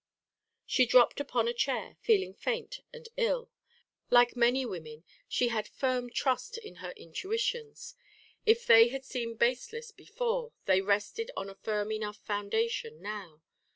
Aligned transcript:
She 0.65 0.87
dropped 0.87 1.19
upon 1.19 1.47
a 1.47 1.53
chair, 1.53 1.95
feeling 2.01 2.33
faint 2.33 2.79
and 2.91 3.07
ill. 3.17 3.51
Like 4.09 4.35
many 4.35 4.65
women, 4.65 5.03
she 5.27 5.49
had 5.49 5.67
firm 5.67 6.09
trust 6.09 6.57
in 6.57 6.77
her 6.77 6.89
intuitions. 6.97 7.93
If 8.43 8.65
they 8.65 8.87
had 8.87 9.05
seemed 9.05 9.37
baseless 9.37 9.91
before, 9.91 10.53
they 10.65 10.81
rested 10.81 11.29
on 11.37 11.51
a 11.51 11.61
firm 11.61 11.91
enough 11.91 12.17
foundation 12.17 12.99
now. 12.99 13.43